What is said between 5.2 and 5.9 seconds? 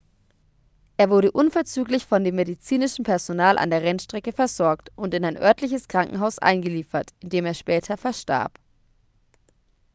ein örtliches